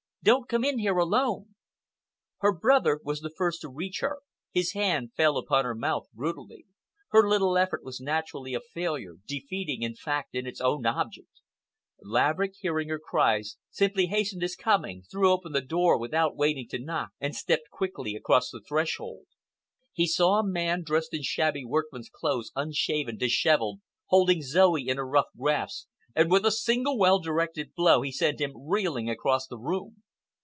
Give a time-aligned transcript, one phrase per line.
[0.23, 1.55] Don't come in here alone!"
[2.41, 4.19] Her brother was the first to reach her,
[4.51, 6.67] his hand fell upon her mouth brutally.
[7.09, 11.41] Her little effort was naturally a failure—defeating, in fact, its own object.
[12.03, 16.77] Laverick, hearing her cries, simply hastened his coming, threw open the door without waiting to
[16.77, 19.25] knock, and stepped quickly across the threshold.
[19.91, 25.03] He saw a man dressed in shabby workman's clothes, unshaven, dishevelled, holding Zoe in a
[25.03, 29.57] rough grasp, and with a single well directed blow he sent him reeling across the
[29.57, 30.03] room.